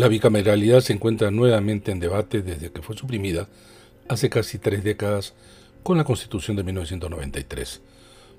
[0.00, 3.48] La bicameralidad se encuentra nuevamente en debate desde que fue suprimida
[4.08, 5.34] hace casi tres décadas
[5.82, 7.82] con la Constitución de 1993.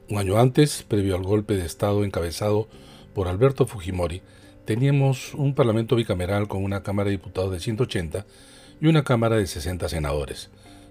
[0.10, 2.68] Un año antes, previo al golpe de Estado encabezado
[3.14, 4.24] por Alberto Fujimori,
[4.66, 8.26] teníamos un Parlamento bicameral con una Cámara de Diputados de 180
[8.82, 10.50] y una Cámara de 60 senadores.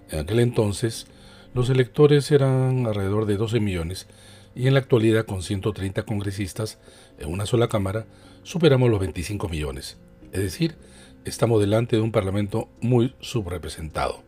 [0.09, 1.05] En aquel entonces,
[1.53, 4.07] los electores eran alrededor de 12 millones
[4.55, 6.79] y en la actualidad, con 130 congresistas
[7.19, 8.05] en una sola Cámara,
[8.43, 9.97] superamos los 25 millones.
[10.31, 10.75] Es decir,
[11.25, 14.23] estamos delante de un Parlamento muy subrepresentado.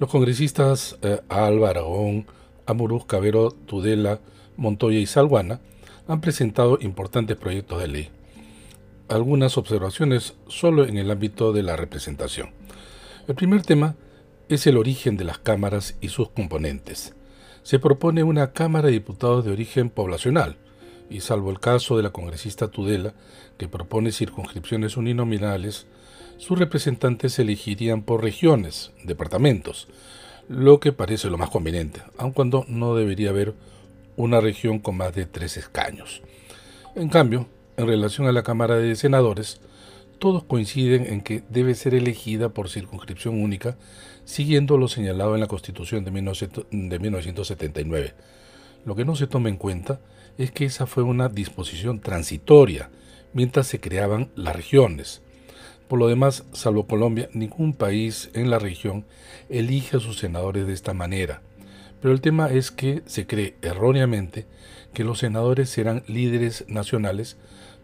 [0.00, 2.26] Los congresistas eh, Alba, Aragón,
[2.66, 4.20] Amuruz, Cabero, Tudela,
[4.56, 5.60] Montoya y Salguana
[6.08, 8.10] han presentado importantes proyectos de ley.
[9.08, 12.50] Algunas observaciones solo en el ámbito de la representación.
[13.28, 13.94] El primer tema
[14.48, 17.14] es el origen de las cámaras y sus componentes.
[17.62, 20.56] Se propone una Cámara de Diputados de origen poblacional,
[21.10, 23.14] y salvo el caso de la congresista Tudela,
[23.58, 25.86] que propone circunscripciones uninominales,
[26.38, 29.88] sus representantes se elegirían por regiones, departamentos,
[30.48, 33.54] lo que parece lo más conveniente, aun cuando no debería haber
[34.16, 36.22] una región con más de tres escaños.
[36.94, 37.46] En cambio,
[37.76, 39.60] en relación a la Cámara de Senadores,
[40.18, 43.76] todos coinciden en que debe ser elegida por circunscripción única,
[44.24, 48.14] siguiendo lo señalado en la Constitución de 1979.
[48.84, 50.00] Lo que no se toma en cuenta
[50.38, 52.90] es que esa fue una disposición transitoria
[53.32, 55.22] mientras se creaban las regiones.
[55.88, 59.04] Por lo demás, salvo Colombia, ningún país en la región
[59.48, 61.42] elige a sus senadores de esta manera.
[62.00, 64.46] Pero el tema es que se cree erróneamente
[64.92, 67.36] que los senadores serán líderes nacionales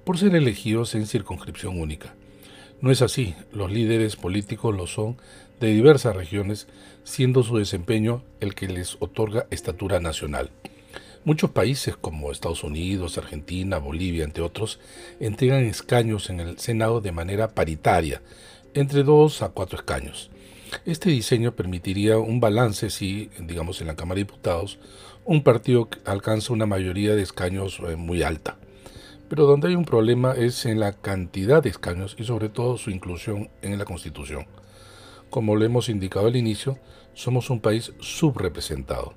[0.04, 2.14] por ser elegidos en circunscripción única.
[2.80, 5.16] No es así, los líderes políticos lo son
[5.60, 6.66] de diversas regiones,
[7.04, 10.50] siendo su desempeño el que les otorga estatura nacional.
[11.22, 14.80] Muchos países como Estados Unidos, Argentina, Bolivia, entre otros,
[15.20, 18.22] entregan escaños en el Senado de manera paritaria,
[18.72, 20.30] entre dos a cuatro escaños.
[20.86, 24.78] Este diseño permitiría un balance si, digamos, en la Cámara de Diputados,
[25.26, 28.56] un partido alcanza una mayoría de escaños eh, muy alta.
[29.28, 32.90] Pero donde hay un problema es en la cantidad de escaños y sobre todo su
[32.90, 34.46] inclusión en la Constitución.
[35.28, 36.78] Como lo hemos indicado al inicio,
[37.12, 39.12] somos un país subrepresentado.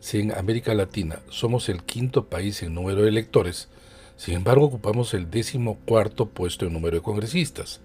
[0.00, 3.68] Si en América Latina somos el quinto país en número de electores,
[4.16, 7.80] sin embargo ocupamos el décimo cuarto puesto en número de congresistas.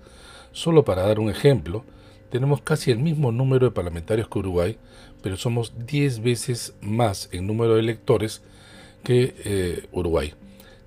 [0.53, 1.83] Solo para dar un ejemplo,
[2.29, 4.77] tenemos casi el mismo número de parlamentarios que Uruguay,
[5.21, 8.41] pero somos 10 veces más en número de electores
[9.03, 10.33] que eh, Uruguay.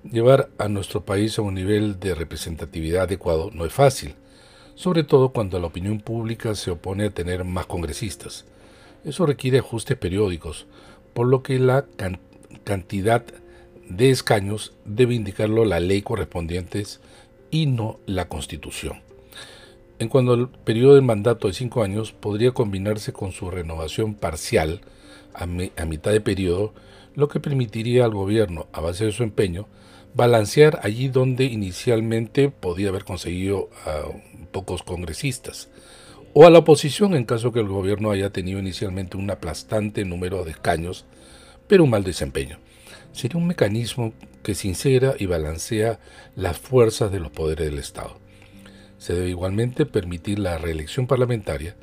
[0.03, 4.15] Llevar a nuestro país a un nivel de representatividad adecuado no es fácil,
[4.73, 8.45] sobre todo cuando la opinión pública se opone a tener más congresistas.
[9.03, 10.67] Eso requiere ajustes periódicos,
[11.13, 11.85] por lo que la
[12.63, 13.25] cantidad
[13.89, 16.83] de escaños debe indicarlo la ley correspondiente
[17.51, 19.01] y no la constitución.
[19.99, 24.81] En cuanto al periodo de mandato de cinco años, podría combinarse con su renovación parcial
[25.33, 26.73] a, mitad de periodo,
[27.15, 29.67] lo que permitiría al gobierno, a base de su empeño,
[30.13, 33.69] balancear allí donde inicialmente podía haber conseguido
[34.51, 35.69] pocos congresistas,
[36.33, 40.43] o a la oposición en caso que el gobierno haya tenido inicialmente un aplastante número
[40.43, 41.05] de escaños,
[41.67, 42.59] pero un mal desempeño.
[43.11, 44.13] Sería un mecanismo
[44.43, 45.99] que sincera y balancea
[46.35, 48.17] las fuerzas de los poderes del Estado.
[48.97, 51.75] Se debe igualmente permitir la reelección parlamentaria,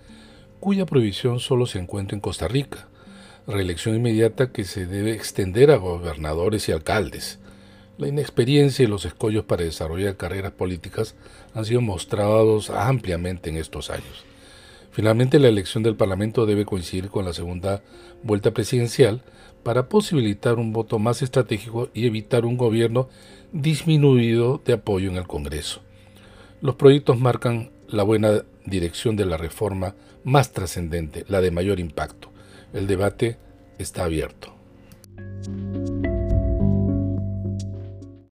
[0.60, 2.88] cuya prohibición solo se encuentra en Costa Rica,
[3.46, 7.38] reelección inmediata que se debe extender a gobernadores y alcaldes.
[7.98, 11.14] La inexperiencia y los escollos para desarrollar carreras políticas
[11.54, 14.24] han sido mostrados ampliamente en estos años.
[14.96, 17.82] Finalmente, la elección del Parlamento debe coincidir con la segunda
[18.22, 19.20] vuelta presidencial
[19.62, 23.10] para posibilitar un voto más estratégico y evitar un gobierno
[23.52, 25.82] disminuido de apoyo en el Congreso.
[26.62, 32.30] Los proyectos marcan la buena dirección de la reforma más trascendente, la de mayor impacto.
[32.72, 33.36] El debate
[33.78, 34.55] está abierto.